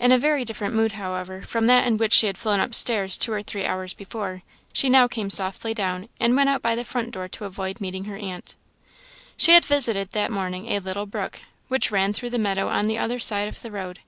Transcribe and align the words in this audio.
In 0.00 0.10
a 0.10 0.18
very 0.18 0.44
different 0.44 0.74
mood, 0.74 0.90
however, 0.98 1.42
from 1.42 1.66
that 1.66 1.86
in 1.86 1.96
which 1.96 2.12
she 2.12 2.26
had 2.26 2.36
flown 2.36 2.58
up 2.58 2.74
stairs 2.74 3.16
two 3.16 3.32
or 3.32 3.40
three 3.40 3.64
hours 3.64 3.94
before, 3.94 4.42
she 4.72 4.88
now 4.88 5.06
came 5.06 5.30
softly 5.30 5.74
down, 5.74 6.08
and 6.18 6.34
went 6.34 6.48
out 6.48 6.60
by 6.60 6.74
the 6.74 6.82
front 6.84 7.12
door 7.12 7.28
to 7.28 7.44
avoid 7.44 7.80
meeting 7.80 8.06
her 8.06 8.16
aunt. 8.16 8.56
She 9.36 9.52
had 9.52 9.64
visited 9.64 10.10
that 10.10 10.32
morning 10.32 10.72
a 10.72 10.80
little 10.80 11.06
brook, 11.06 11.42
which 11.68 11.92
ran 11.92 12.12
through 12.12 12.30
the 12.30 12.36
meadow 12.36 12.68
on 12.68 12.88
the 12.88 12.98
other 12.98 13.20
side 13.20 13.46
of 13.46 13.62
the 13.62 13.70
road. 13.70 14.00